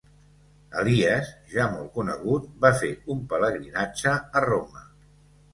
[0.83, 1.27] Elies,
[1.57, 4.87] ja molt conegut, va fer un pelegrinatge a Roma.